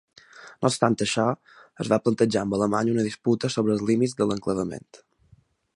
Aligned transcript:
No 0.65 0.69
obstant 0.69 0.95
això, 1.05 1.25
es 1.85 1.91
va 1.93 2.01
plantejar 2.05 2.41
amb 2.45 2.57
Alemanya 2.59 2.95
una 2.97 3.07
disputa 3.09 3.53
sobre 3.57 3.75
els 3.77 3.87
límits 3.93 4.17
de 4.23 4.29
l'enclavament. 4.31 4.91